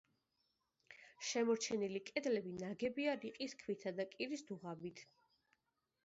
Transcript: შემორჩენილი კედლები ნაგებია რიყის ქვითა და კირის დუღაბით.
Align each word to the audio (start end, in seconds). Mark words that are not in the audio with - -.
შემორჩენილი 1.31 1.99
კედლები 2.07 2.53
ნაგებია 2.61 3.13
რიყის 3.25 3.53
ქვითა 3.59 3.93
და 3.99 4.07
კირის 4.15 4.43
დუღაბით. 4.49 5.03